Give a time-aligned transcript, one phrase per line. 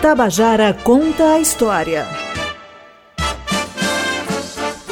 [0.00, 2.06] Tabajara conta a história.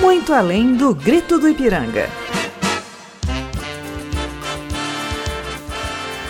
[0.01, 2.09] Muito além do grito do Ipiranga.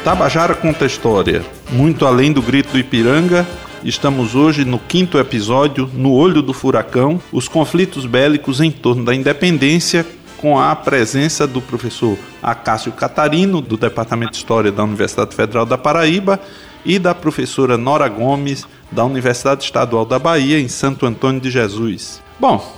[0.02, 1.44] Tabajara conta a história.
[1.70, 3.46] Muito além do grito do Ipiranga,
[3.84, 9.14] estamos hoje no quinto episódio, No Olho do Furacão, os conflitos bélicos em torno da
[9.14, 10.04] independência,
[10.38, 15.78] com a presença do professor Acácio Catarino, do Departamento de História da Universidade Federal da
[15.78, 16.38] Paraíba,
[16.84, 22.22] e da professora Nora Gomes, da Universidade Estadual da Bahia, em Santo Antônio de Jesus.
[22.38, 22.76] Bom,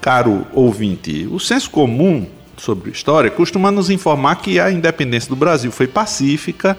[0.00, 5.72] caro ouvinte, o senso comum sobre história costuma nos informar que a independência do Brasil
[5.72, 6.78] foi pacífica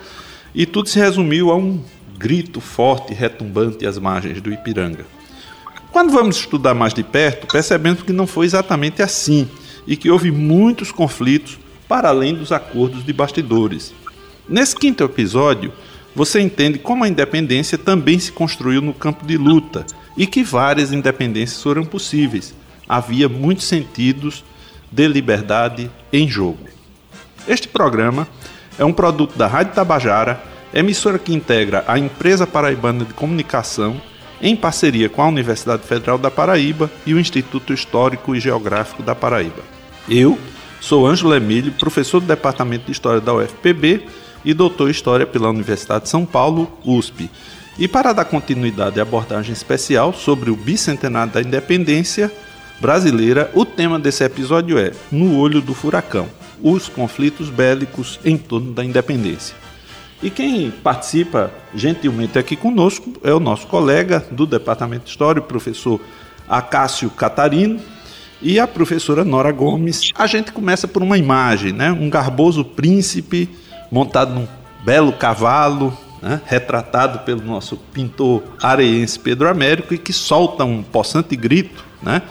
[0.54, 1.84] e tudo se resumiu a um
[2.18, 5.06] grito forte e retumbante às margens do Ipiranga.
[5.92, 9.50] Quando vamos estudar mais de perto, percebemos que não foi exatamente assim
[9.86, 13.94] e que houve muitos conflitos para além dos acordos de bastidores.
[14.48, 15.74] Nesse quinto episódio,
[16.16, 19.86] você entende como a independência também se construiu no campo de luta
[20.18, 22.54] e que várias independências foram possíveis.
[22.88, 24.44] Havia muitos sentidos
[24.92, 26.60] de liberdade em jogo.
[27.48, 28.28] Este programa
[28.78, 34.02] é um produto da Rádio Tabajara, emissora que integra a Empresa Paraibana de Comunicação
[34.42, 39.16] em parceria com a Universidade Federal da Paraíba e o Instituto Histórico e Geográfico da
[39.16, 39.62] Paraíba.
[40.10, 40.38] Eu
[40.82, 44.04] sou Ângelo Emílio, professor do Departamento de História da UFPB
[44.44, 47.30] e doutor em História pela Universidade de São Paulo, USP.
[47.78, 52.32] E para dar continuidade à abordagem especial sobre o bicentenário da independência
[52.80, 56.28] brasileira, o tema desse episódio é No Olho do Furacão
[56.64, 59.56] os conflitos bélicos em torno da independência.
[60.22, 65.46] E quem participa gentilmente aqui conosco é o nosso colega do Departamento de História, o
[65.46, 66.00] professor
[66.48, 67.80] Acácio Catarino,
[68.44, 70.12] e a professora Nora Gomes.
[70.16, 71.92] A gente começa por uma imagem, né?
[71.92, 73.50] um garboso príncipe
[73.92, 74.48] montado num
[74.84, 76.42] belo cavalo, né?
[76.46, 82.22] retratado pelo nosso pintor areense Pedro Américo, e que solta um possante grito, né?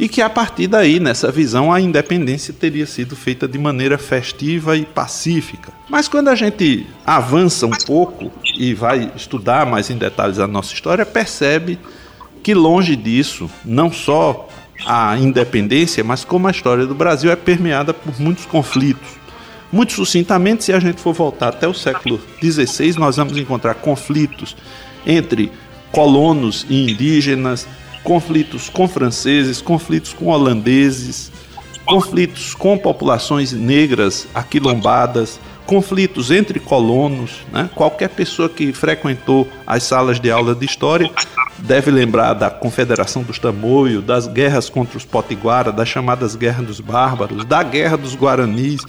[0.00, 4.74] e que a partir daí, nessa visão, a independência teria sido feita de maneira festiva
[4.74, 5.70] e pacífica.
[5.90, 10.72] Mas quando a gente avança um pouco e vai estudar mais em detalhes a nossa
[10.72, 11.78] história, percebe
[12.42, 14.48] que longe disso, não só
[14.86, 19.19] a independência, mas como a história do Brasil é permeada por muitos conflitos.
[19.72, 24.56] Muito sucintamente, se a gente for voltar até o século XVI, nós vamos encontrar conflitos
[25.06, 25.52] entre
[25.92, 27.66] colonos e indígenas,
[28.02, 31.30] conflitos com franceses, conflitos com holandeses,
[31.84, 37.42] conflitos com populações negras aquilombadas, conflitos entre colonos.
[37.52, 37.70] Né?
[37.74, 41.10] Qualquer pessoa que frequentou as salas de aula de história
[41.58, 46.80] deve lembrar da Confederação dos Tamoios, das guerras contra os Potiguara, das chamadas Guerras dos
[46.80, 48.80] Bárbaros, da Guerra dos Guaranis,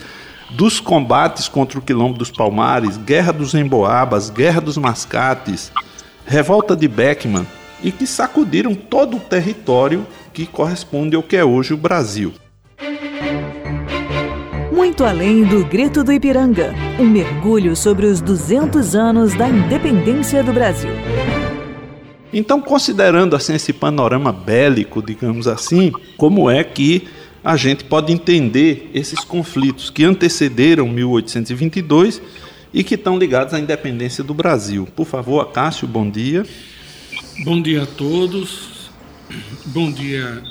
[0.56, 5.72] dos combates contra o Quilombo dos Palmares, Guerra dos Emboabas, Guerra dos Mascates,
[6.26, 7.46] Revolta de Beckman,
[7.82, 12.32] e que sacudiram todo o território que corresponde ao que é hoje o Brasil.
[14.72, 20.52] Muito além do Grito do Ipiranga, um mergulho sobre os 200 anos da independência do
[20.52, 20.92] Brasil.
[22.32, 27.06] Então, considerando assim esse panorama bélico, digamos assim, como é que
[27.44, 32.22] a gente pode entender esses conflitos que antecederam 1822
[32.72, 34.88] e que estão ligados à independência do Brasil?
[34.94, 36.46] Por favor, Acácio, bom dia.
[37.44, 38.90] Bom dia a todos.
[39.66, 40.42] Bom dia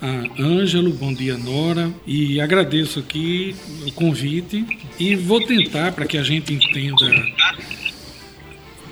[0.00, 3.56] a Ângelo, bom dia Nora e agradeço aqui
[3.86, 4.64] o convite
[5.00, 7.06] e vou tentar para que a gente entenda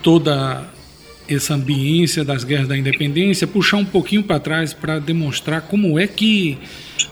[0.02, 0.71] toda
[1.34, 6.06] essa ambiência das guerras da independência, puxar um pouquinho para trás para demonstrar como é
[6.06, 6.58] que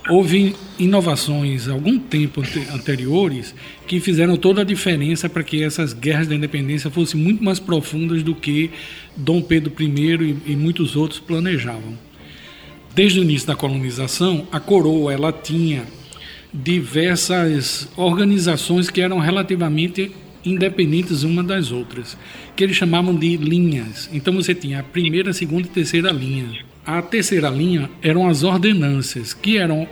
[0.08, 2.42] houve inovações algum tempo
[2.72, 3.54] anteriores
[3.86, 8.22] que fizeram toda a diferença para que essas guerras da independência fossem muito mais profundas
[8.22, 8.70] do que
[9.16, 11.98] Dom Pedro I e, e muitos outros planejavam.
[12.94, 15.84] Desde o início da colonização, a coroa ela tinha
[16.52, 20.10] diversas organizações que eram relativamente
[20.44, 22.16] independentes uma das outras,
[22.56, 24.08] que eles chamavam de linhas.
[24.12, 26.64] Então você tinha a primeira, segunda e terceira linha.
[26.84, 29.86] A terceira linha eram as ordenanças, que eram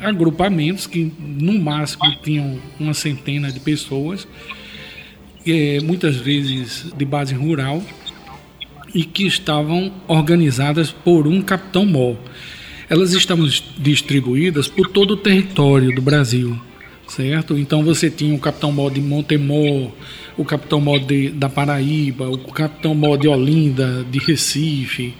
[0.00, 4.26] agrupamentos que no máximo tinham uma centena de pessoas,
[5.46, 7.82] é, muitas vezes de base rural,
[8.94, 12.16] e que estavam organizadas por um capitão-mor.
[12.88, 13.48] Elas estavam
[13.78, 16.60] distribuídas por todo o território do Brasil
[17.08, 17.56] certo?
[17.58, 19.90] Então você tinha o Capitão Mó de Montemor,
[20.36, 20.98] o Capitão Mó
[21.34, 25.14] da Paraíba, o Capitão Mó de Olinda, de Recife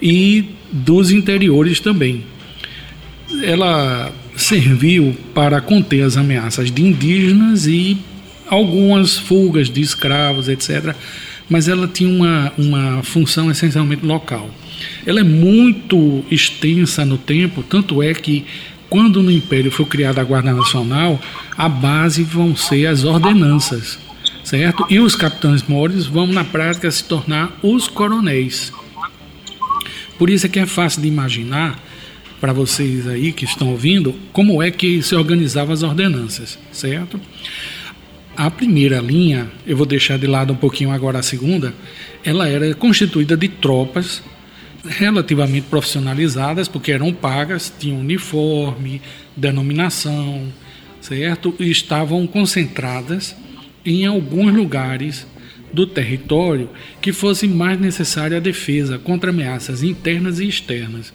[0.00, 2.24] e dos interiores também.
[3.42, 7.98] Ela serviu para conter as ameaças de indígenas e
[8.48, 10.94] algumas fugas de escravos, etc.,
[11.48, 14.50] mas ela tinha uma, uma função essencialmente local.
[15.06, 18.44] Ela é muito extensa no tempo, tanto é que
[18.88, 21.20] quando no Império foi criada a Guarda Nacional,
[21.56, 23.98] a base vão ser as ordenanças,
[24.44, 24.86] certo?
[24.88, 28.72] E os capitães mores vão na prática se tornar os coronéis.
[30.18, 31.82] Por isso é que é fácil de imaginar
[32.40, 37.20] para vocês aí que estão ouvindo como é que se organizavam as ordenanças, certo?
[38.36, 41.74] A primeira linha, eu vou deixar de lado um pouquinho agora a segunda,
[42.22, 44.22] ela era constituída de tropas
[44.84, 49.00] relativamente profissionalizadas, porque eram pagas, tinham uniforme,
[49.36, 50.52] denominação,
[51.00, 51.54] certo?
[51.58, 53.34] E estavam concentradas
[53.84, 55.26] em alguns lugares
[55.72, 56.70] do território
[57.00, 61.12] que fosse mais necessária a defesa contra ameaças internas e externas.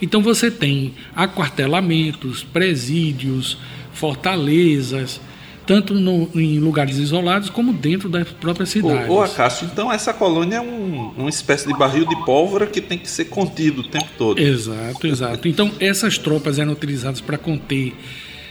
[0.00, 3.56] Então você tem aquartelamentos, presídios,
[3.92, 5.20] fortalezas,
[5.66, 9.08] tanto no, em lugares isolados como dentro das próprias cidades.
[9.08, 12.80] Ô, ô Acácio, então essa colônia é um, uma espécie de barril de pólvora que
[12.80, 14.40] tem que ser contido o tempo todo.
[14.40, 15.48] Exato, exato.
[15.48, 17.94] Então essas tropas eram utilizadas para conter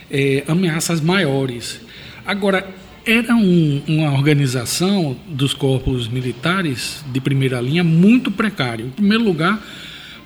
[0.09, 1.79] é, ameaças maiores.
[2.25, 2.67] Agora,
[3.05, 8.87] era um, uma organização dos corpos militares de primeira linha muito precário.
[8.87, 9.59] Em primeiro lugar,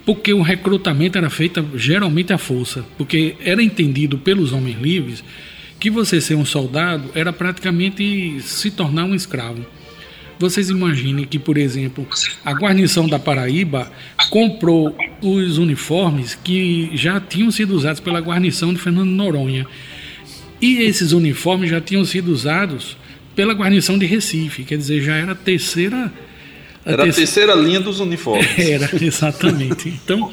[0.06, 5.24] porque o recrutamento era feito geralmente à força, porque era entendido pelos homens livres
[5.80, 9.66] que você ser um soldado era praticamente se tornar um escravo.
[10.38, 12.06] Vocês imaginem que, por exemplo,
[12.44, 13.90] a guarnição da Paraíba
[14.30, 19.66] comprou os uniformes que já tinham sido usados pela guarnição de Fernando Noronha
[20.62, 22.98] e esses uniformes já tinham sido usados
[23.36, 26.12] pela guarnição de Recife, quer dizer, já era a terceira.
[26.86, 28.48] A era a terceira linha dos uniformes.
[28.58, 29.90] Era, exatamente.
[29.90, 30.30] Então,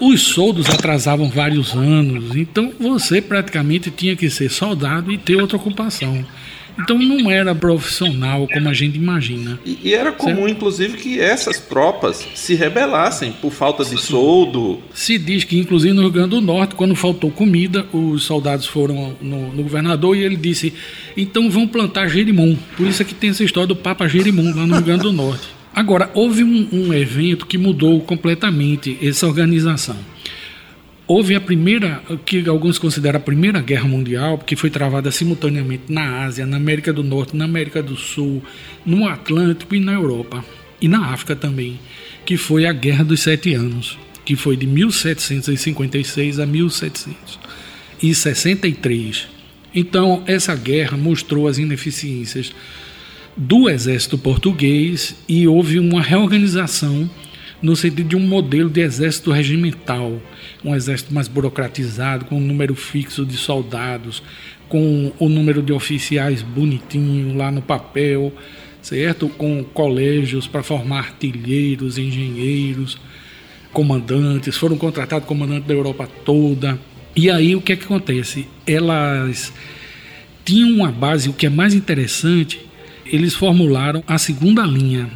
[0.00, 5.56] os soldos atrasavam vários anos, então você praticamente tinha que ser soldado e ter outra
[5.56, 6.24] ocupação.
[6.78, 9.58] Então não era profissional como a gente imagina.
[9.64, 10.48] E, e era comum, certo?
[10.48, 14.80] inclusive, que essas tropas se rebelassem por falta de soldo.
[14.92, 19.14] Se diz que, inclusive, no Rio Grande do Norte, quando faltou comida, os soldados foram
[19.20, 20.74] no, no governador e ele disse:
[21.16, 22.56] então vão plantar gerimum.
[22.76, 25.12] Por isso é que tem essa história do Papa Gerimum lá no Rio Grande do
[25.12, 25.54] Norte.
[25.74, 29.96] Agora, houve um, um evento que mudou completamente essa organização.
[31.06, 36.22] Houve a primeira, que alguns consideram a primeira guerra mundial, que foi travada simultaneamente na
[36.24, 38.40] Ásia, na América do Norte, na América do Sul,
[38.86, 40.44] no Atlântico e na Europa,
[40.80, 41.80] e na África também,
[42.24, 49.26] que foi a Guerra dos Sete Anos, que foi de 1756 a 1763.
[49.74, 52.54] Então, essa guerra mostrou as ineficiências
[53.36, 57.10] do exército português e houve uma reorganização
[57.60, 60.20] no sentido de um modelo de exército regimental,
[60.62, 64.22] um exército mais burocratizado, com um número fixo de soldados,
[64.68, 68.32] com o número de oficiais bonitinho lá no papel,
[68.82, 69.28] certo?
[69.30, 72.98] Com colégios para formar artilheiros, engenheiros,
[73.72, 76.78] comandantes, foram contratados comandantes da Europa toda.
[77.16, 78.46] E aí o que é que acontece?
[78.66, 79.52] Elas
[80.44, 82.60] tinham uma base, o que é mais interessante,
[83.14, 85.08] eles formularam a segunda linha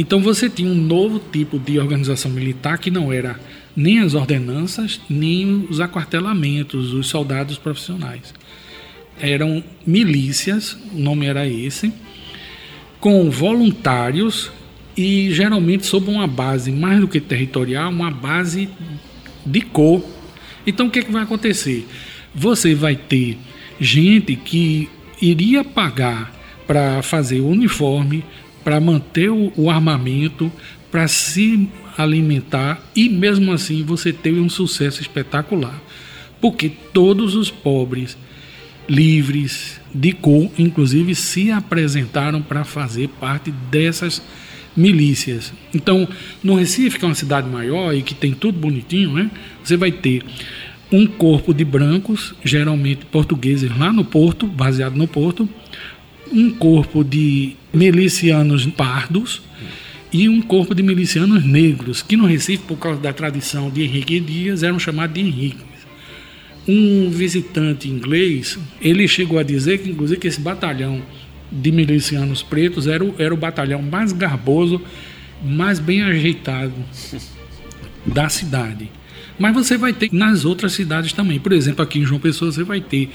[0.00, 3.38] então você tinha um novo tipo de organização militar que não era
[3.76, 8.32] nem as ordenanças, nem os aquartelamentos, os soldados profissionais.
[9.20, 11.92] Eram milícias, o nome era esse,
[12.98, 14.50] com voluntários
[14.96, 18.70] e geralmente sob uma base mais do que territorial, uma base
[19.44, 20.02] de cor.
[20.66, 21.86] Então o que, é que vai acontecer?
[22.34, 23.36] Você vai ter
[23.78, 24.88] gente que
[25.20, 26.39] iria pagar
[26.70, 28.24] para fazer o uniforme,
[28.62, 30.52] para manter o, o armamento,
[30.88, 35.82] para se alimentar e mesmo assim você teve um sucesso espetacular.
[36.40, 38.16] Porque todos os pobres
[38.88, 44.22] livres de cor, inclusive, se apresentaram para fazer parte dessas
[44.76, 45.52] milícias.
[45.74, 46.06] Então,
[46.40, 49.28] no Recife, que é uma cidade maior e que tem tudo bonitinho, né?
[49.64, 50.22] Você vai ter
[50.92, 55.48] um corpo de brancos, geralmente portugueses lá no Porto, baseado no Porto,
[56.32, 59.42] um corpo de milicianos pardos
[60.12, 64.18] e um corpo de milicianos negros, que no Recife, por causa da tradição de Henrique
[64.18, 65.64] Dias, eram chamados de Henrique.
[66.66, 71.00] Um visitante inglês, ele chegou a dizer que, inclusive, que esse batalhão
[71.50, 74.80] de milicianos pretos era o, era o batalhão mais garboso,
[75.44, 76.74] mais bem ajeitado
[78.06, 78.90] da cidade.
[79.38, 81.40] Mas você vai ter nas outras cidades também.
[81.40, 83.10] Por exemplo, aqui em João Pessoa você vai ter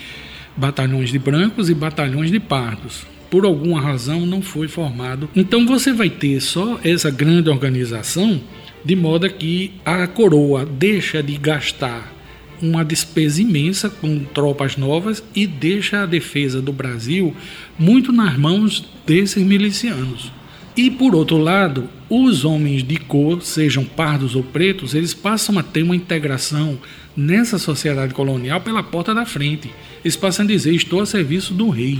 [0.55, 3.05] batalhões de brancos e batalhões de pardos.
[3.29, 5.29] Por alguma razão não foi formado.
[5.35, 8.41] Então você vai ter só essa grande organização,
[8.83, 12.13] de modo que a coroa deixa de gastar
[12.61, 17.35] uma despesa imensa com tropas novas e deixa a defesa do Brasil
[17.77, 20.31] muito nas mãos desses milicianos.
[20.77, 25.63] E por outro lado, os homens de cor, sejam pardos ou pretos, eles passam a
[25.63, 26.77] ter uma integração
[27.15, 29.71] nessa sociedade colonial pela porta da frente.
[30.03, 31.99] Eles passam a dizer: estou a serviço do rei.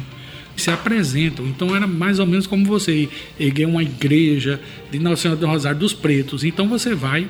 [0.56, 1.46] Se apresentam.
[1.46, 5.80] Então era mais ou menos como você erguer uma igreja de Nossa Senhora do Rosário
[5.80, 6.46] dos Pretos.
[6.46, 7.28] Então você vai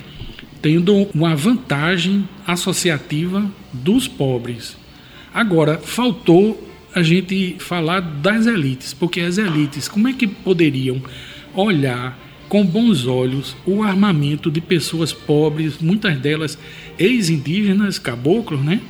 [0.62, 4.77] tendo uma vantagem associativa dos pobres.
[5.34, 11.01] Agora, faltou a gente falar das elites, porque as elites, como é que poderiam
[11.54, 12.18] olhar
[12.50, 16.58] com bons olhos o armamento de pessoas pobres, muitas delas
[16.98, 18.82] ex-indígenas, caboclos, né?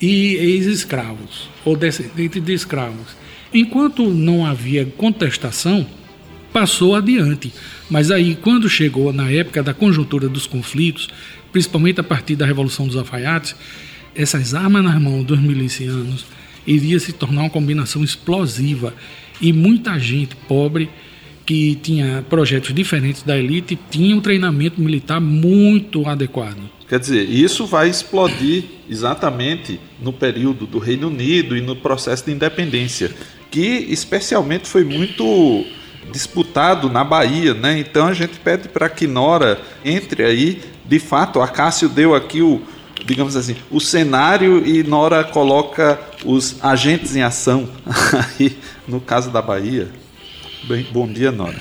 [0.00, 3.16] E ex-escravos, ou descendentes de escravos.
[3.52, 5.86] Enquanto não havia contestação,
[6.52, 7.52] passou adiante.
[7.90, 11.08] Mas aí, quando chegou na época da conjuntura dos conflitos,
[11.52, 13.54] principalmente a partir da Revolução dos Alfaiates,
[14.14, 16.24] essas armas nas mãos dos milicianos
[16.66, 18.94] iria se tornar uma combinação explosiva
[19.40, 20.88] e muita gente pobre
[21.50, 26.58] que tinha projetos diferentes da elite tinha um treinamento militar muito adequado.
[26.88, 32.30] Quer dizer, isso vai explodir exatamente no período do Reino Unido e no processo de
[32.30, 33.10] independência,
[33.50, 35.66] que especialmente foi muito
[36.12, 37.80] disputado na Bahia, né?
[37.80, 40.62] Então a gente pede para que Nora entre aí.
[40.86, 42.62] De fato, a Cássio deu aqui o,
[43.04, 47.68] digamos assim, o cenário e Nora coloca os agentes em ação
[48.38, 49.88] aí no caso da Bahia.
[50.64, 51.58] Bem, bom dia, Nora.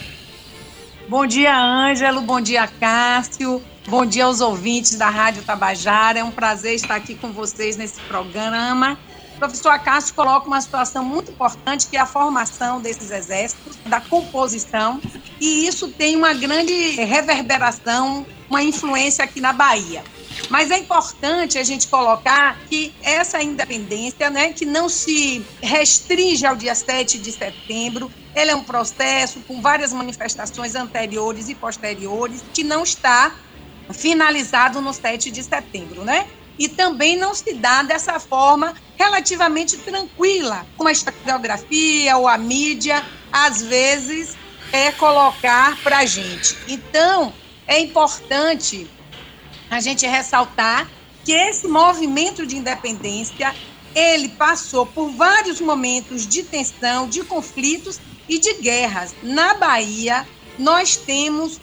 [1.07, 2.21] Bom dia, Ângelo.
[2.21, 3.61] Bom dia, Cássio.
[3.87, 6.19] Bom dia aos ouvintes da Rádio Tabajara.
[6.19, 8.97] É um prazer estar aqui com vocês nesse programa
[9.39, 14.01] o professor Acácio coloca uma situação muito importante, que é a formação desses exércitos, da
[14.01, 14.99] composição,
[15.39, 20.03] e isso tem uma grande reverberação, uma influência aqui na Bahia.
[20.49, 26.57] Mas é importante a gente colocar que essa independência, né, que não se restringe ao
[26.57, 32.63] dia 7 de setembro, ele é um processo com várias manifestações anteriores e posteriores, que
[32.63, 33.35] não está
[33.91, 36.27] finalizado no 7 de setembro, né?
[36.59, 43.07] e também não se dá dessa forma relativamente tranquila, como a historiografia ou a mídia,
[43.31, 44.37] às vezes,
[44.73, 46.53] é colocar para a gente.
[46.67, 47.33] Então,
[47.65, 48.91] é importante
[49.69, 50.91] a gente ressaltar
[51.23, 53.55] que esse movimento de independência
[53.95, 59.15] ele passou por vários momentos de tensão, de conflitos e de guerras.
[59.21, 60.25] Na Bahia,
[60.57, 61.59] nós temos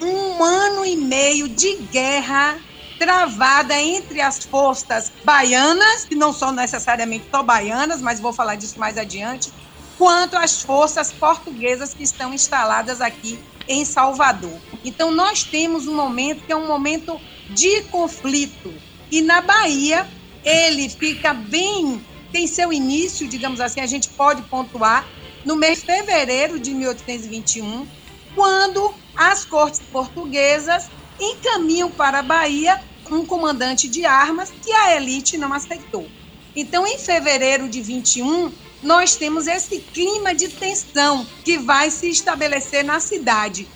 [0.00, 2.58] um ano e meio de guerra
[2.98, 8.78] travada entre as forças baianas, que não são necessariamente só baianas, mas vou falar disso
[8.78, 9.52] mais adiante,
[9.98, 14.58] quanto as forças portuguesas que estão instaladas aqui em Salvador.
[14.84, 18.72] Então, nós temos um momento que é um momento de conflito.
[19.10, 20.06] E na Bahia,
[20.44, 25.06] ele fica bem, tem seu início, digamos assim, a gente pode pontuar,
[25.44, 27.86] no mês de fevereiro de 1821,
[28.34, 30.88] quando as cortes portuguesas
[31.20, 36.08] encaminham para a Bahia um comandante de armas que a elite não aceitou.
[36.56, 38.50] Então, em fevereiro de 21,
[38.82, 43.68] nós temos esse clima de tensão que vai se estabelecer na cidade.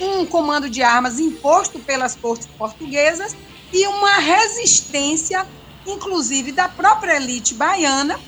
[0.00, 3.36] Um comando de armas imposto pelas cortes portuguesas
[3.72, 5.46] e uma resistência,
[5.86, 8.18] inclusive da própria elite baiana,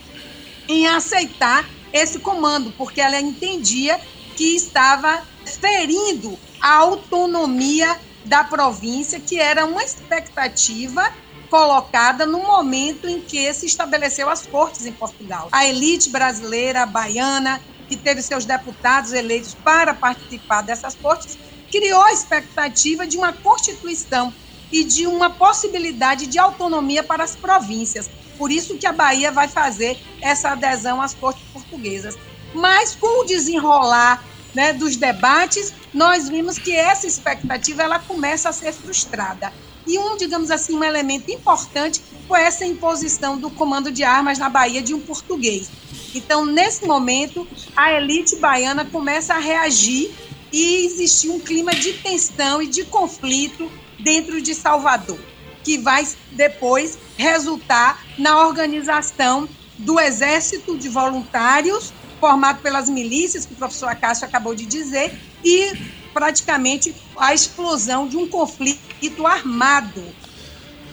[0.69, 3.99] em aceitar esse comando, porque ela entendia
[4.37, 5.23] que estava
[5.61, 11.03] ferindo a autonomia da província, que era uma expectativa
[11.49, 15.49] colocada no momento em que se estabeleceu as cortes em Portugal.
[15.53, 21.39] A elite brasileira, a baiana, que teve seus deputados eleitos para participar dessas cortes,
[21.71, 24.35] criou a expectativa de uma constituição
[24.73, 28.11] e de uma possibilidade de autonomia para as províncias.
[28.39, 32.17] Por isso que a Bahia vai fazer essa adesão às cortes portuguesas.
[32.55, 34.23] Mas com o desenrolar
[34.55, 39.53] né, dos debates, nós vimos que essa expectativa ela começa a ser frustrada.
[39.87, 44.49] E um, digamos assim, um elemento importante foi essa imposição do comando de armas na
[44.49, 45.71] Bahia de um português.
[46.15, 50.13] Então, nesse momento, a elite baiana começa a reagir
[50.53, 55.19] e existe um clima de tensão e de conflito dentro de Salvador,
[55.67, 63.57] que vai depois resultar na organização do Exército de Voluntários formado pelas milícias, que o
[63.57, 65.13] professor Acácio acabou de dizer,
[65.45, 65.77] e
[66.15, 70.05] praticamente a explosão de um conflito armado.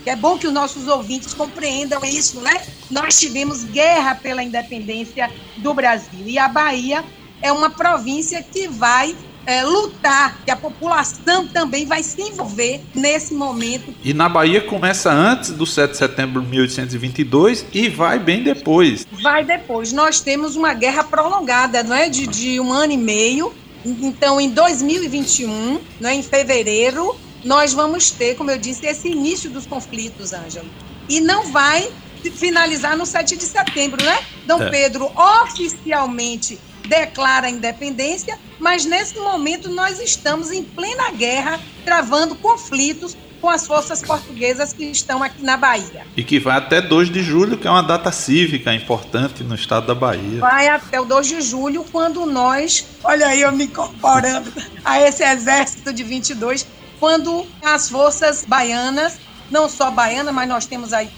[0.08, 2.66] É bom que os nossos ouvintes compreendam isso, né?
[2.90, 7.06] Nós tivemos guerra pela independência do Brasil e a Bahia
[7.44, 13.34] é uma província que vai é, lutar, que a população também vai se envolver nesse
[13.34, 13.94] momento.
[14.04, 19.06] E na Bahia começa antes do 7 de setembro de 1822 e vai bem depois.
[19.22, 19.92] Vai depois.
[19.92, 22.10] Nós temos uma guerra prolongada, não é?
[22.10, 23.54] De, de um ano e meio.
[23.86, 26.16] Então, em 2021, não é?
[26.16, 30.70] em fevereiro, nós vamos ter, como eu disse, esse início dos conflitos, Ângelo.
[31.10, 31.92] E não vai
[32.36, 34.18] finalizar no 7 de setembro, né?
[34.48, 34.70] Dom é.
[34.70, 35.12] Pedro
[35.44, 43.50] oficialmente declara a independência, mas nesse momento nós estamos em plena guerra, travando conflitos com
[43.50, 46.08] as forças portuguesas que estão aqui na Bahia.
[46.16, 49.88] E que vai até 2 de julho, que é uma data cívica importante no estado
[49.88, 50.40] da Bahia.
[50.40, 54.50] Vai até o 2 de julho, quando nós, olha aí eu me incorporando
[54.86, 56.66] a esse exército de 22,
[57.02, 59.20] quando as forças baianas,
[59.52, 61.10] não só baianas, mas nós temos aí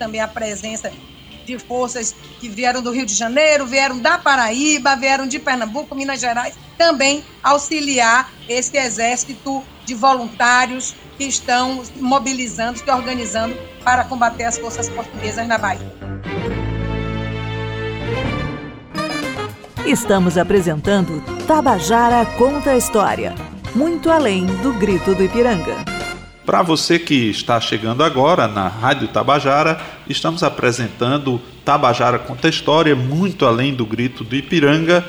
[0.00, 0.92] também a presença
[1.48, 6.20] de forças que vieram do Rio de Janeiro, vieram da Paraíba, vieram de Pernambuco, Minas
[6.20, 14.58] Gerais, também auxiliar esse exército de voluntários que estão mobilizando, se organizando para combater as
[14.58, 15.92] forças portuguesas na Bahia.
[19.86, 23.34] Estamos apresentando Tabajara Conta a História,
[23.74, 25.97] muito além do grito do Ipiranga.
[26.48, 29.78] Para você que está chegando agora na Rádio Tabajara,
[30.08, 35.06] estamos apresentando Tabajara Conta História, muito além do grito do Ipiranga,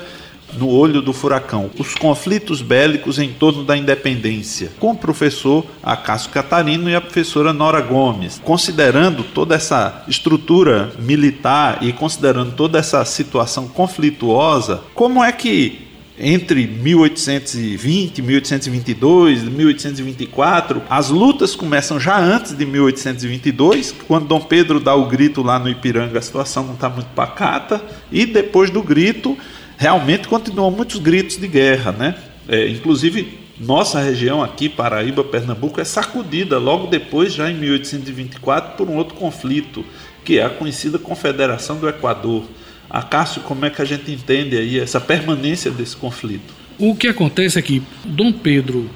[0.58, 6.28] no olho do furacão, os conflitos bélicos em torno da independência, com o professor Acácio
[6.28, 8.38] Catarino e a professora Nora Gomes.
[8.44, 15.89] Considerando toda essa estrutura militar e considerando toda essa situação conflituosa, como é que
[16.20, 20.82] entre 1820, 1822, 1824.
[20.88, 25.68] As lutas começam já antes de 1822, quando Dom Pedro dá o grito lá no
[25.68, 29.36] Ipiranga, a situação não está muito pacata, e depois do grito,
[29.78, 32.14] realmente continuam muitos gritos de guerra, né?
[32.46, 38.90] É, inclusive, nossa região aqui, Paraíba, Pernambuco, é sacudida logo depois, já em 1824, por
[38.90, 39.84] um outro conflito,
[40.24, 42.44] que é a conhecida Confederação do Equador.
[42.90, 46.52] Acácio, como é que a gente entende aí essa permanência desse conflito?
[46.78, 48.90] O que acontece é que Dom Pedro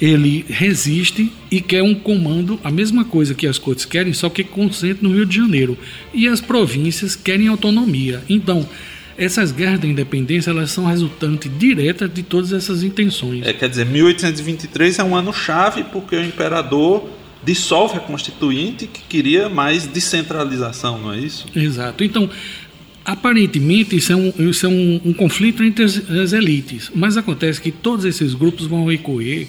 [0.00, 4.44] ele resiste e quer um comando, a mesma coisa que as cortes querem, só que
[4.44, 5.78] concentra no Rio de Janeiro.
[6.12, 8.22] E as províncias querem autonomia.
[8.28, 8.68] Então,
[9.16, 13.46] essas guerras da independência elas são resultante direta de todas essas intenções.
[13.46, 17.08] É, quer dizer, 1823 é um ano chave porque o imperador
[17.44, 21.46] dissolve a Constituinte que queria mais descentralização, não é isso?
[21.54, 22.02] Exato.
[22.02, 22.28] Então,
[23.04, 27.70] Aparentemente, isso é um, isso é um, um conflito entre as, elites, mas acontece que
[27.70, 29.48] todos esses grupos vão recorrer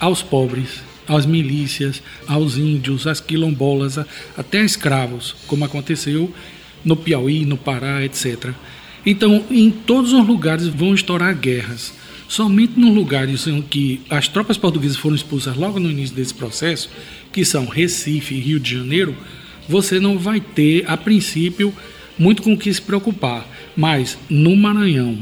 [0.00, 3.98] aos pobres, às milícias, aos índios, às quilombolas,
[4.36, 6.32] até a escravos, como aconteceu
[6.84, 8.50] no Piauí, no Pará, etc.
[9.06, 11.94] Então, em todos os lugares vão estourar guerras.
[12.26, 16.90] Somente nos lugares em que as tropas portuguesas foram expulsas logo no início desse processo,
[17.32, 19.16] que são Recife e Rio de Janeiro,
[19.68, 21.72] você não vai ter, a princípio,
[22.18, 23.46] muito com o que se preocupar.
[23.76, 25.18] Mas no Maranhão,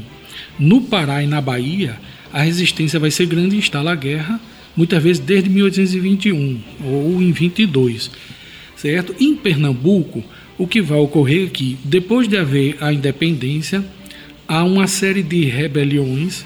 [0.59, 1.97] no Pará e na Bahia,
[2.31, 4.39] a resistência vai ser grande e instala a guerra,
[4.75, 8.11] muitas vezes desde 1821 ou em 22.
[8.75, 9.15] Certo?
[9.19, 10.23] Em Pernambuco,
[10.57, 13.83] o que vai ocorrer é que, depois de haver a independência,
[14.47, 16.45] há uma série de rebeliões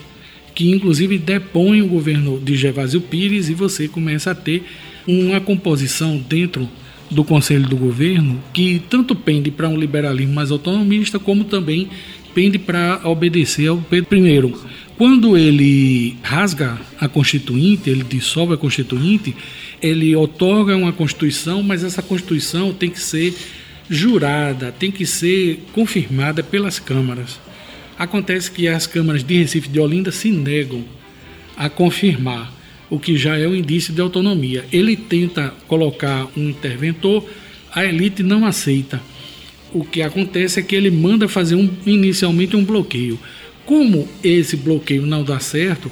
[0.54, 4.64] que, inclusive, depõem o governo de Gervásio Pires e você começa a ter
[5.08, 6.70] uma composição dentro
[7.12, 11.90] do Conselho do Governo, que tanto pende para um liberalismo mais autonomista, como também
[12.34, 14.54] pende para obedecer ao Pedro I.
[14.98, 19.36] Quando ele rasga a Constituinte, ele dissolve a Constituinte,
[19.82, 23.36] ele otorga uma Constituição, mas essa Constituição tem que ser
[23.90, 27.40] jurada, tem que ser confirmada pelas câmaras.
[27.98, 30.86] Acontece que as câmaras de Recife e de Olinda se negam
[31.58, 32.61] a confirmar
[32.92, 34.66] o que já é um indício de autonomia.
[34.72, 37.26] Ele tenta colocar um interventor,
[37.74, 39.02] a elite não aceita.
[39.74, 43.18] O que acontece é que ele manda fazer um, inicialmente um bloqueio.
[43.66, 45.90] Como esse bloqueio não dá certo,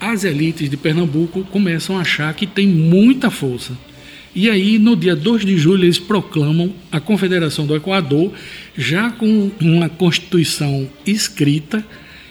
[0.00, 3.78] as elites de Pernambuco começam a achar que tem muita força.
[4.34, 8.32] E aí, no dia 2 de julho, eles proclamam a Confederação do Equador,
[8.76, 11.86] já com uma constituição escrita,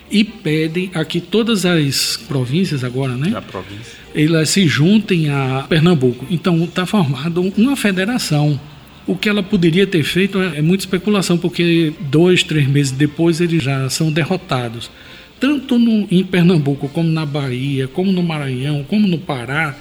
[0.09, 3.33] e pedem a que todas as províncias agora, né?
[3.35, 3.93] A província.
[4.13, 6.25] Elas se juntem a Pernambuco.
[6.29, 8.59] Então está formada uma federação.
[9.07, 13.41] O que ela poderia ter feito é, é muita especulação, porque dois, três meses depois
[13.41, 14.89] eles já são derrotados.
[15.39, 19.75] Tanto no, em Pernambuco, como na Bahia, como no Maranhão, como no Pará,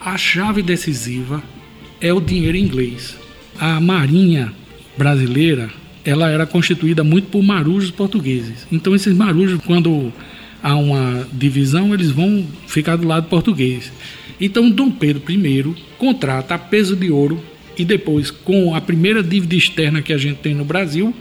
[0.00, 1.42] a chave decisiva
[2.00, 3.16] é o dinheiro inglês.
[3.58, 4.52] A Marinha
[4.96, 5.70] brasileira
[6.04, 8.66] ela era constituída muito por marujos portugueses.
[8.70, 10.12] Então esses marujos, quando
[10.62, 13.92] há uma divisão, eles vão ficar do lado português.
[14.40, 17.42] Então, Dom Pedro I contrata a peso de ouro
[17.76, 21.14] e depois, com a primeira dívida externa que a gente tem no Brasil,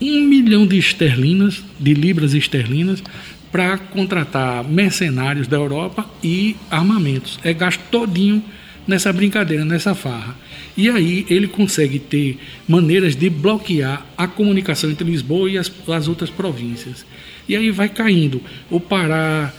[0.00, 3.02] um milhão de esterlinas, de libras esterlinas,
[3.50, 7.38] para contratar mercenários da Europa e armamentos.
[7.44, 8.42] É gasto todinho
[8.86, 10.36] nessa brincadeira, nessa farra.
[10.76, 16.08] E aí ele consegue ter maneiras de bloquear a comunicação entre Lisboa e as, as
[16.08, 17.06] outras províncias.
[17.48, 19.52] E aí vai caindo o Pará,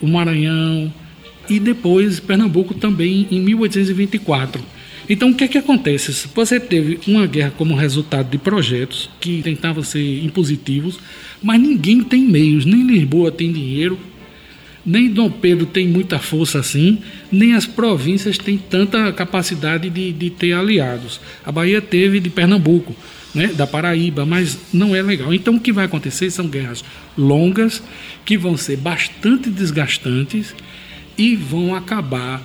[0.00, 0.92] o Maranhão
[1.48, 4.62] e depois Pernambuco também em 1824
[5.10, 6.28] então, o que é que acontece?
[6.32, 11.00] Você teve uma guerra como resultado de projetos que tentavam ser impositivos,
[11.42, 13.98] mas ninguém tem meios, nem Lisboa tem dinheiro,
[14.90, 16.98] nem Dom Pedro tem muita força assim,
[17.30, 21.20] nem as províncias têm tanta capacidade de, de ter aliados.
[21.46, 22.94] A Bahia teve de Pernambuco,
[23.32, 25.32] né, da Paraíba, mas não é legal.
[25.32, 26.84] Então, o que vai acontecer são guerras
[27.16, 27.80] longas,
[28.24, 30.56] que vão ser bastante desgastantes
[31.16, 32.42] e vão acabar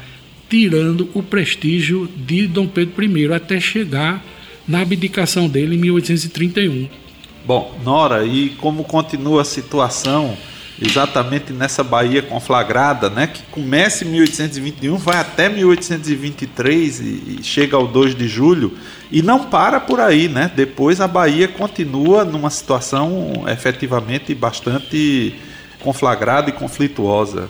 [0.48, 4.24] tirando o prestígio de Dom Pedro I até chegar
[4.68, 6.88] na abdicação dele em 1831.
[7.44, 10.38] Bom, Nora, e como continua a situação
[10.82, 17.88] exatamente nessa Bahia conflagrada, né, que começa em 1821, vai até 1823 e, chega ao
[17.88, 18.78] 2 de julho
[19.12, 20.52] e não para por aí, né?
[20.54, 25.40] Depois a Bahia continua numa situação efetivamente bastante
[25.82, 27.50] conflagrada e conflituosa.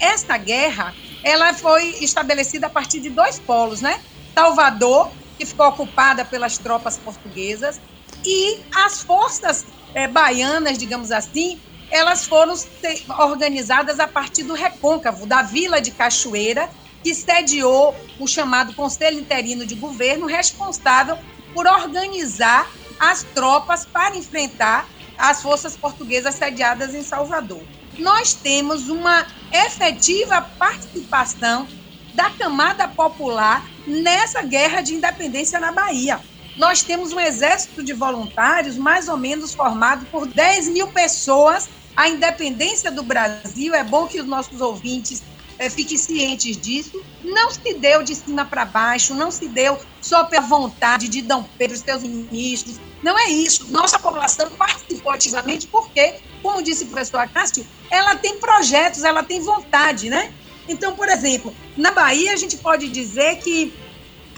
[0.00, 4.00] Esta guerra ela foi estabelecida a partir de dois polos, né?
[4.34, 7.80] Salvador, que ficou ocupada pelas tropas portuguesas,
[8.24, 12.54] e as forças é, baianas, digamos assim, elas foram
[13.18, 16.68] organizadas a partir do recôncavo, da vila de Cachoeira,
[17.02, 21.18] que sediou o chamado Conselho Interino de Governo, responsável
[21.52, 27.62] por organizar as tropas para enfrentar as forças portuguesas sediadas em Salvador
[27.98, 31.68] nós temos uma efetiva participação
[32.14, 36.20] da camada popular nessa guerra de independência na Bahia.
[36.56, 41.68] Nós temos um exército de voluntários, mais ou menos formado por 10 mil pessoas.
[41.96, 45.22] A independência do Brasil, é bom que os nossos ouvintes
[45.58, 50.24] é, fiquem cientes disso, não se deu de cima para baixo, não se deu só
[50.24, 52.80] pela vontade de Dom Pedro e seus ministros.
[53.02, 53.70] Não é isso.
[53.70, 59.40] Nossa população participou ativamente porque, como disse o professor Acácio, ela tem projetos, ela tem
[59.40, 60.32] vontade, né?
[60.68, 63.72] Então, por exemplo, na Bahia a gente pode dizer que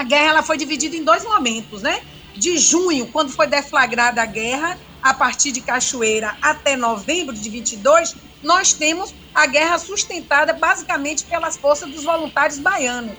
[0.05, 2.03] a guerra ela foi dividida em dois momentos, né?
[2.37, 8.15] De junho, quando foi deflagrada a guerra, a partir de Cachoeira até novembro de 22,
[8.43, 13.17] nós temos a guerra sustentada basicamente pelas forças dos voluntários baianos.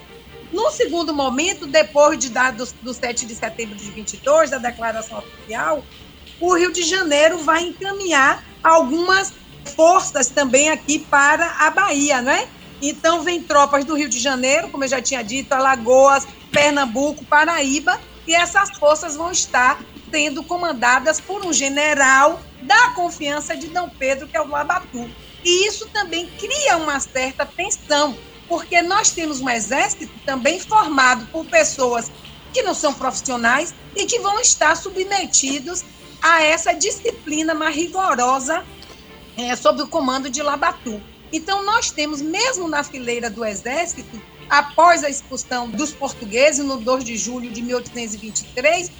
[0.53, 5.17] No segundo momento, depois de dar do, do 7 de setembro de 22, da declaração
[5.17, 5.83] oficial,
[6.39, 9.33] o Rio de Janeiro vai encaminhar algumas
[9.75, 12.47] forças também aqui para a Bahia, né?
[12.81, 17.99] Então, vem tropas do Rio de Janeiro, como eu já tinha dito, Alagoas, Pernambuco, Paraíba,
[18.25, 19.77] e essas forças vão estar
[20.09, 25.09] sendo comandadas por um general da confiança de Dom Pedro, que é o Labatu.
[25.43, 31.45] E isso também cria uma certa tensão, porque nós temos um exército também formado por
[31.45, 32.09] pessoas
[32.53, 35.83] que não são profissionais e que vão estar submetidos
[36.21, 38.65] a essa disciplina mais rigorosa
[39.37, 41.01] é, sob o comando de Labatu.
[41.33, 47.03] Então, nós temos, mesmo na fileira do exército, após a expulsão dos portugueses, no 2
[47.03, 48.91] de julho de 1823,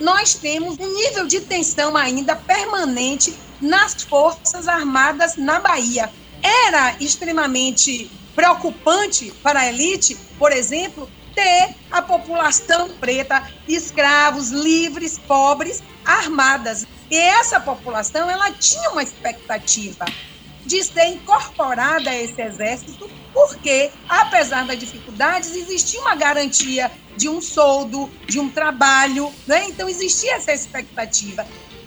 [0.00, 6.10] nós temos um nível de tensão ainda permanente nas Forças Armadas na Bahia.
[6.42, 15.82] Era extremamente preocupante para a elite, por exemplo, ter a população preta, escravos, livres, pobres,
[16.04, 16.86] armadas.
[17.10, 20.04] E essa população, ela tinha uma expectativa
[20.68, 27.40] de ser incorporada a esse exército, porque, apesar das dificuldades, existia uma garantia de um
[27.40, 29.64] soldo, de um trabalho, né?
[29.66, 31.46] então existia essa expectativa.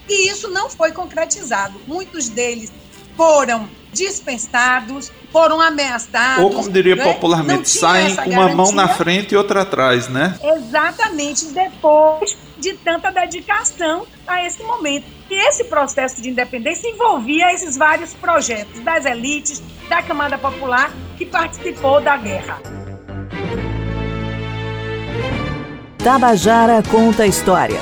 [0.09, 1.79] E isso não foi concretizado.
[1.85, 2.73] Muitos deles
[3.15, 6.43] foram dispensados, foram ameaçados.
[6.43, 7.03] Ou, como diria né?
[7.03, 10.39] popularmente, saem com uma mão na frente e outra atrás, né?
[10.43, 15.05] Exatamente, depois de tanta dedicação a esse momento.
[15.29, 21.25] E esse processo de independência envolvia esses vários projetos das elites, da camada popular que
[21.25, 22.61] participou da guerra.
[25.97, 27.79] Tabajara conta a história.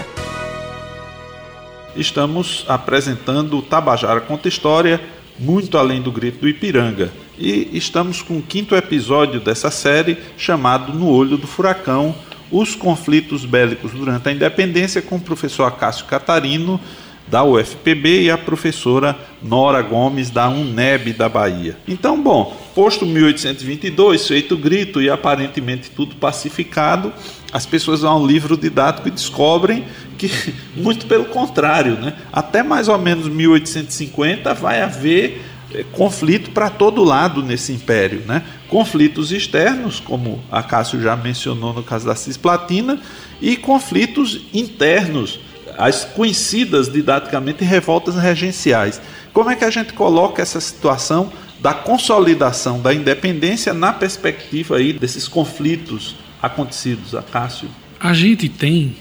[1.96, 5.02] Estamos apresentando o Tabajara conta história
[5.40, 7.12] muito além do grito do Ipiranga.
[7.38, 12.14] E estamos com o quinto episódio dessa série chamado No Olho do Furacão,
[12.52, 16.80] os conflitos bélicos durante a independência com o professor Acácio Catarino,
[17.28, 21.78] da UFPB, e a professora Nora Gomes, da UNEB da Bahia.
[21.88, 27.14] Então, bom, posto 1822, feito grito e aparentemente tudo pacificado,
[27.54, 29.86] as pessoas vão ao livro didático e descobrem
[30.18, 30.32] que,
[30.76, 32.16] muito pelo contrário, né?
[32.34, 35.49] até mais ou menos 1850 vai haver
[35.92, 38.24] conflito para todo lado nesse império.
[38.26, 38.44] Né?
[38.68, 43.00] Conflitos externos, como a Cássio já mencionou no caso da Cisplatina,
[43.42, 45.40] e conflitos internos,
[45.78, 49.02] as conhecidas didaticamente revoltas regenciais.
[49.32, 54.94] Como é que a gente coloca essa situação da consolidação da independência na perspectiva aí
[54.94, 57.70] desses conflitos acontecidos, Acácio?
[58.00, 58.96] A gente tem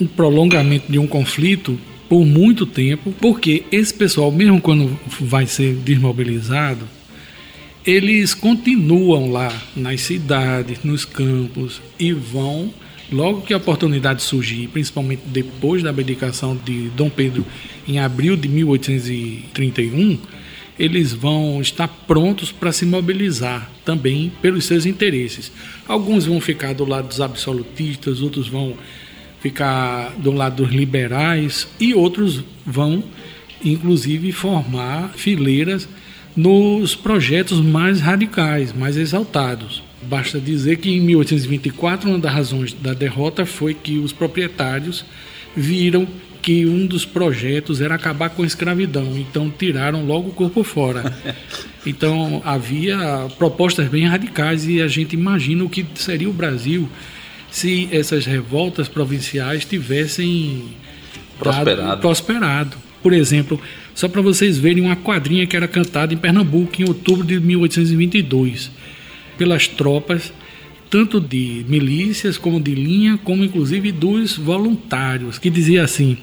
[0.00, 1.78] um prolongamento de um conflito
[2.08, 6.88] por muito tempo, porque esse pessoal, mesmo quando vai ser desmobilizado,
[7.84, 12.72] eles continuam lá nas cidades, nos campos e vão,
[13.10, 17.46] logo que a oportunidade surgir, principalmente depois da abdicação de Dom Pedro
[17.86, 20.18] em abril de 1831,
[20.78, 25.50] eles vão estar prontos para se mobilizar também pelos seus interesses.
[25.86, 28.76] Alguns vão ficar do lado dos absolutistas, outros vão
[29.40, 33.02] ficar do lado dos liberais e outros vão,
[33.64, 35.88] inclusive, formar fileiras
[36.36, 39.82] nos projetos mais radicais, mais exaltados.
[40.02, 45.04] Basta dizer que em 1824, uma das razões da derrota foi que os proprietários
[45.56, 46.06] viram
[46.40, 51.12] que um dos projetos era acabar com a escravidão, então tiraram logo o corpo fora.
[51.86, 56.86] Então havia propostas bem radicais e a gente imagina o que seria o Brasil
[57.58, 60.64] se essas revoltas provinciais tivessem
[61.38, 61.82] prosperado.
[61.82, 62.76] Dado, prosperado.
[63.02, 63.60] Por exemplo,
[63.94, 68.70] só para vocês verem uma quadrinha que era cantada em Pernambuco em outubro de 1822
[69.36, 70.32] pelas tropas
[70.90, 76.16] tanto de milícias como de linha, como inclusive dos voluntários, que dizia assim: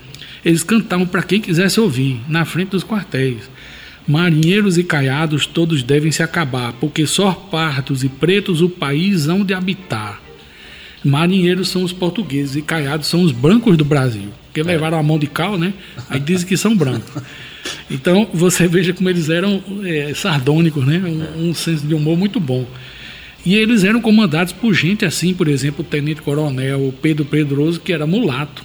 [0.43, 3.49] eles cantavam para quem quisesse ouvir, na frente dos quartéis.
[4.07, 9.43] Marinheiros e caiados todos devem se acabar, porque só partos e pretos o país hão
[9.43, 10.21] de habitar.
[11.05, 14.63] Marinheiros são os portugueses e caiados são os brancos do Brasil, que é.
[14.63, 15.73] levaram a mão de cal, né?
[16.09, 17.21] Aí dizem que são brancos.
[17.89, 21.01] Então você veja como eles eram é, sardônicos, né?
[21.03, 22.67] Um, um, senso de humor muito bom.
[23.45, 27.93] E eles eram comandados por gente assim, por exemplo, o Tenente Coronel Pedro Pedroso, que
[27.93, 28.63] era mulato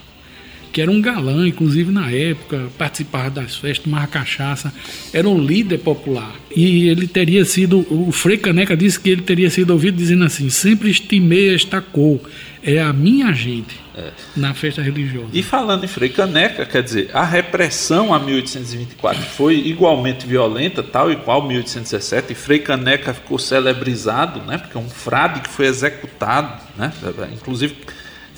[0.73, 4.73] que era um galã, inclusive na época, participava das festas, tomava cachaça,
[5.13, 6.35] era um líder popular.
[6.55, 10.49] E ele teria sido, o Frei Caneca disse que ele teria sido ouvido dizendo assim:
[10.51, 12.21] sempre estimei esta cor,
[12.63, 14.11] é a minha gente é.
[14.37, 15.29] na festa religiosa.
[15.33, 21.11] E falando em Frei Caneca, quer dizer, a repressão a 1824 foi igualmente violenta, tal
[21.11, 25.67] e qual 1817, e Frei Caneca ficou celebrizado, né, porque é um frade que foi
[25.67, 26.93] executado, né,
[27.33, 27.77] inclusive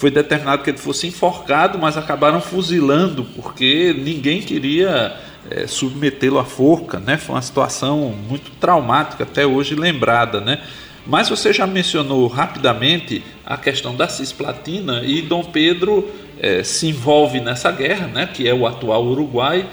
[0.02, 5.16] foi determinado que ele fosse enforcado, mas acabaram fuzilando porque ninguém queria
[5.48, 7.16] é, submetê-lo à forca, né?
[7.16, 10.58] Foi uma situação muito traumática, até hoje lembrada, né?
[11.06, 17.38] Mas você já mencionou rapidamente a questão da cisplatina e Dom Pedro é, se envolve
[17.38, 18.26] nessa guerra, né?
[18.26, 19.68] Que é o atual Uruguai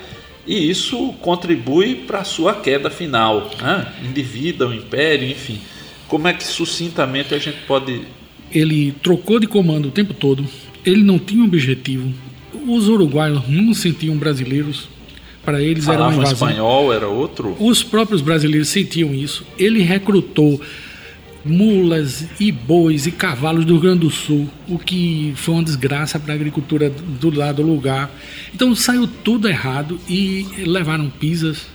[0.46, 3.92] e isso contribui para a sua queda final, né?
[4.04, 5.60] endivida o império, enfim.
[6.08, 8.06] Como é que sucintamente a gente pode
[8.52, 10.46] ele trocou de comando o tempo todo,
[10.86, 12.12] ele não tinha um objetivo.
[12.68, 14.88] Os uruguaios não sentiam brasileiros,
[15.44, 16.34] para eles era uma invasão.
[16.34, 17.56] espanhol, era outro?
[17.60, 19.46] Os próprios brasileiros sentiam isso.
[19.58, 20.62] Ele recrutou
[21.44, 26.20] mulas e bois e cavalos do Rio Grande do Sul, o que foi uma desgraça
[26.20, 28.12] para a agricultura do lado do lugar.
[28.54, 31.66] Então saiu tudo errado e levaram pisas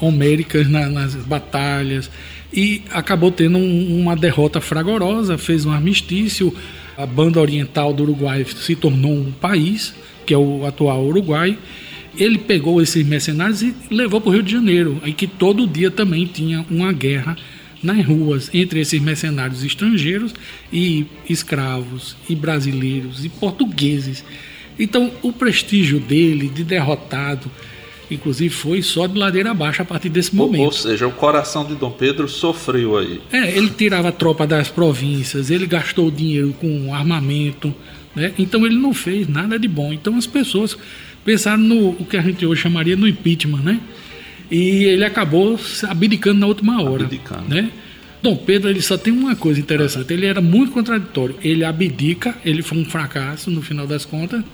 [0.00, 2.10] homéricas na, nas batalhas
[2.56, 6.52] e acabou tendo um, uma derrota fragorosa, fez um armistício,
[6.96, 11.58] a banda oriental do Uruguai se tornou um país, que é o atual Uruguai.
[12.18, 15.90] Ele pegou esses mercenários e levou para o Rio de Janeiro, aí que todo dia
[15.90, 17.36] também tinha uma guerra
[17.82, 20.34] nas ruas entre esses mercenários estrangeiros
[20.72, 24.24] e escravos e brasileiros e portugueses.
[24.78, 27.50] Então, o prestígio dele de derrotado
[28.10, 30.62] Inclusive foi só de ladeira abaixo a partir desse momento.
[30.62, 33.20] Ou, seja, o coração de Dom Pedro sofreu aí.
[33.32, 37.74] É, ele tirava a tropa das províncias, ele gastou dinheiro com armamento,
[38.14, 38.32] né?
[38.38, 39.92] então ele não fez nada de bom.
[39.92, 40.76] Então as pessoas
[41.24, 43.80] pensaram no o que a gente hoje chamaria no impeachment, né?
[44.48, 47.02] E ele acabou abdicando na última hora.
[47.02, 47.48] Abdicando.
[47.48, 47.70] Né?
[48.22, 51.34] Dom Pedro ele só tem uma coisa interessante, ele era muito contraditório.
[51.42, 54.44] Ele abdica, ele foi um fracasso no final das contas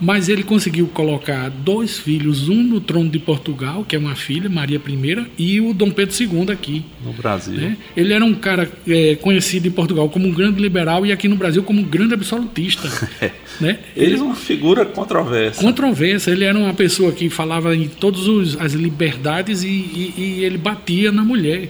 [0.00, 4.48] mas ele conseguiu colocar dois filhos, um no trono de Portugal, que é uma filha,
[4.48, 6.84] Maria I, e o Dom Pedro II aqui.
[7.04, 7.54] No Brasil.
[7.54, 7.76] Né?
[7.96, 11.36] Ele era um cara é, conhecido em Portugal como um grande liberal e aqui no
[11.36, 12.88] Brasil como um grande absolutista.
[13.20, 13.32] É.
[13.60, 13.78] né?
[13.96, 15.60] Ele é uma figura controversa.
[15.60, 16.30] Controversa.
[16.30, 21.10] Ele era uma pessoa que falava em todas as liberdades e, e, e ele batia
[21.10, 21.68] na mulher.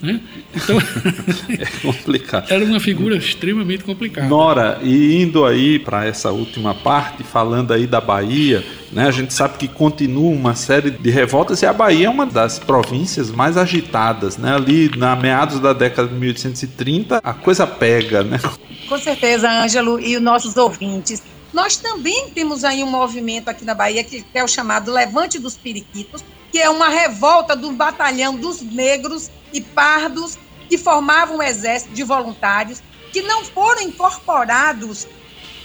[0.00, 0.20] Né?
[0.54, 0.78] Então,
[1.48, 2.52] é complicado.
[2.52, 4.28] Era uma figura extremamente complicada.
[4.28, 9.32] Nora, e indo aí para essa última parte, falando aí da Bahia, né, a gente
[9.32, 13.56] sabe que continua uma série de revoltas e a Bahia é uma das províncias mais
[13.56, 14.36] agitadas.
[14.36, 14.54] Né?
[14.54, 18.22] Ali na meados da década de 1830, a coisa pega.
[18.22, 18.38] Né?
[18.88, 21.22] Com certeza, Ângelo, e os nossos ouvintes.
[21.52, 25.56] Nós também temos aí um movimento aqui na Bahia que é o chamado Levante dos
[25.56, 26.22] Periquitos,
[26.56, 30.38] que é uma revolta do batalhão dos negros e pardos
[30.70, 35.06] que formavam um exército de voluntários que não foram incorporados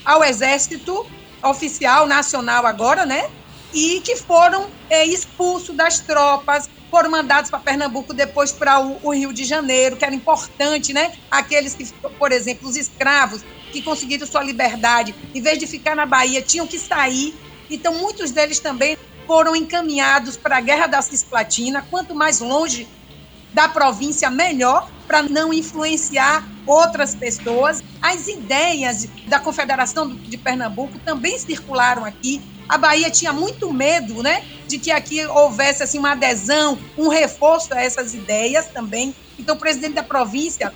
[0.04, 1.10] ao exército
[1.41, 3.30] oficial nacional agora, né?
[3.73, 9.13] E que foram é, expulsos das tropas, foram mandados para Pernambuco, depois para o, o,
[9.13, 11.13] Rio de Janeiro, que era importante, né?
[11.32, 11.86] Aqueles que,
[12.19, 16.67] por exemplo, os escravos que conseguiram sua liberdade, em vez de ficar na Bahia, tinham
[16.67, 17.34] que sair.
[17.69, 21.86] Então, muitos deles também foram encaminhados para a Guerra da Cisplatina.
[21.89, 22.88] Quanto mais longe
[23.53, 27.84] da província, melhor, para não influenciar outras pessoas.
[28.01, 32.41] As ideias da Confederação de Pernambuco também circularam aqui.
[32.69, 37.73] A Bahia tinha muito medo, né, de que aqui houvesse assim uma adesão, um reforço
[37.73, 39.13] a essas ideias também.
[39.38, 40.73] Então, o presidente da província,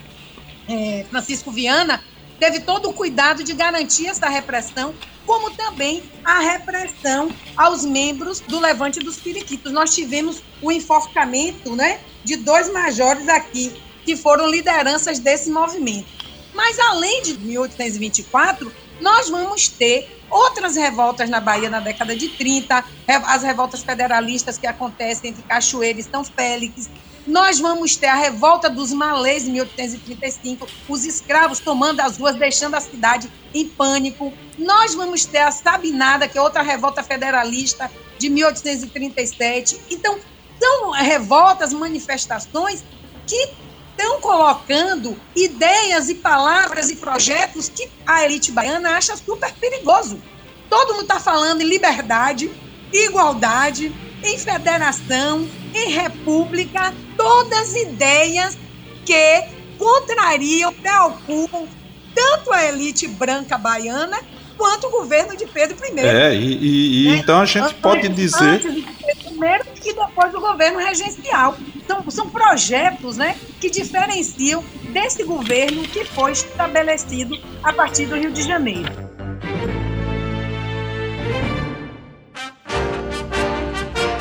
[0.67, 2.03] é, Francisco Viana,
[2.39, 4.93] teve todo o cuidado de garantir essa repressão,
[5.25, 9.71] como também a repressão aos membros do Levante dos Periquitos.
[9.71, 16.07] Nós tivemos o enforcamento né, de dois majores aqui, que foram lideranças desse movimento.
[16.53, 18.71] Mas, além de 1824,
[19.01, 24.67] nós vamos ter outras revoltas na Bahia na década de 30, as revoltas federalistas que
[24.67, 26.89] acontecem entre Cachoeira e São Félix,
[27.27, 32.75] nós vamos ter a revolta dos malês em 1835, os escravos tomando as ruas, deixando
[32.75, 34.31] a cidade em pânico.
[34.57, 39.81] Nós vamos ter a Sabinada, que é outra revolta federalista de 1837.
[39.89, 40.19] Então,
[40.59, 42.83] são revoltas, manifestações
[43.25, 43.49] que
[43.91, 50.21] estão colocando ideias e palavras e projetos que a elite baiana acha super perigoso.
[50.69, 52.51] Todo mundo está falando em liberdade,
[52.91, 58.57] igualdade, em federação, em república, todas ideias
[59.05, 59.43] que
[59.77, 61.67] contrariam, preocupam
[62.13, 64.17] tanto a elite branca baiana
[64.57, 65.99] quanto o governo de Pedro I.
[65.99, 67.17] É, e, e né?
[67.17, 68.43] então a gente antes, pode dizer.
[68.43, 71.57] Antes de Pedro I e depois do governo regencial.
[71.75, 78.31] Então, são projetos né, que diferenciam desse governo que foi estabelecido a partir do Rio
[78.31, 78.91] de Janeiro.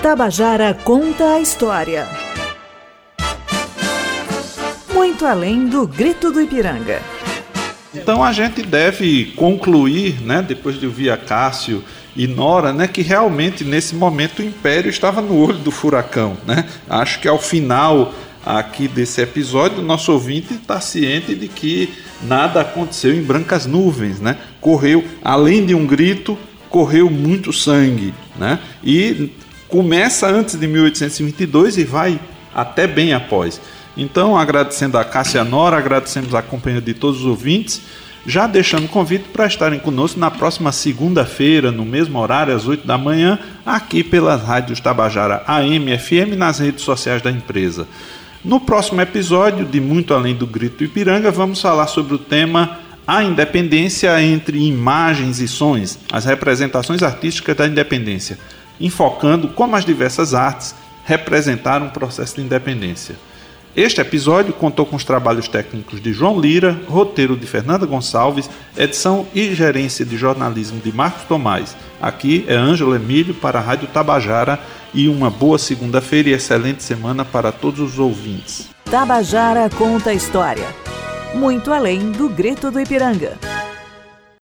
[0.05, 2.07] Tabajara conta a história.
[4.93, 7.01] Muito além do grito do Ipiranga.
[7.95, 11.83] Então a gente deve concluir, né, depois de ouvir a Cássio
[12.15, 16.37] e Nora, né, que realmente nesse momento o Império estava no olho do furacão.
[16.47, 16.69] Né?
[16.87, 18.13] Acho que ao final
[18.45, 24.21] aqui desse episódio, o nosso ouvinte está ciente de que nada aconteceu em brancas nuvens.
[24.21, 24.37] Né?
[24.61, 26.37] Correu, além de um grito,
[26.69, 28.13] correu muito sangue.
[28.39, 28.59] Né?
[28.85, 29.33] E
[29.75, 32.21] começa antes de 1822 e vai
[32.55, 33.61] até bem após.
[33.97, 37.83] Então, agradecendo a Cássia Nora, agradecemos a companhia de todos os ouvintes,
[38.25, 42.87] já deixando o convite para estarem conosco na próxima segunda-feira, no mesmo horário, às 8
[42.87, 47.89] da manhã, aqui pelas rádios Tabajara AM FM nas redes sociais da empresa.
[48.45, 53.25] No próximo episódio de Muito Além do Grito Ipiranga, vamos falar sobre o tema A
[53.25, 58.39] Independência entre Imagens e Sons, as representações artísticas da independência
[58.81, 63.17] enfocando como as diversas artes representaram o processo de independência.
[63.77, 69.27] Este episódio contou com os trabalhos técnicos de João Lira, roteiro de Fernanda Gonçalves, edição
[69.35, 71.77] e gerência de jornalismo de Marcos Tomás.
[72.01, 74.61] Aqui é Ângelo Emílio para a Rádio Tabajara
[74.95, 78.69] e uma boa segunda-feira e excelente semana para todos os ouvintes.
[78.85, 80.69] Tabajara conta a história.
[81.35, 83.37] Muito além do grito do Ipiranga.